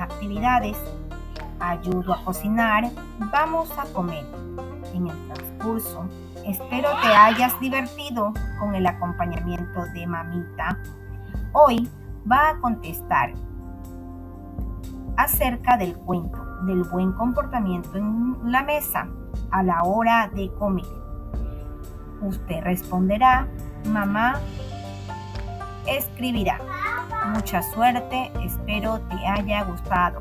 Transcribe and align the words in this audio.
actividades. 0.00 0.76
Ayudo 1.60 2.12
a 2.12 2.24
cocinar, 2.24 2.90
vamos 3.32 3.70
a 3.78 3.84
comer. 3.92 4.24
En 4.94 5.08
el 5.08 5.28
transcurso, 5.28 6.08
espero 6.44 6.88
te 7.02 7.08
hayas 7.08 7.58
divertido 7.60 8.32
con 8.58 8.74
el 8.74 8.86
acompañamiento 8.86 9.84
de 9.92 10.06
mamita. 10.06 10.78
Hoy 11.52 11.88
va 12.30 12.50
a 12.50 12.58
contestar 12.60 13.32
acerca 15.16 15.76
del 15.76 15.96
cuento 15.96 16.38
del 16.66 16.82
buen 16.84 17.12
comportamiento 17.12 17.96
en 17.96 18.36
la 18.44 18.62
mesa 18.62 19.08
a 19.50 19.62
la 19.62 19.82
hora 19.82 20.30
de 20.34 20.52
comer. 20.54 20.86
Usted 22.20 22.62
responderá, 22.62 23.46
mamá 23.86 24.40
escribirá. 25.86 26.58
Mucha 27.34 27.62
suerte, 27.62 28.30
espero 28.44 29.00
te 29.08 29.26
haya 29.26 29.64
gustado. 29.64 30.20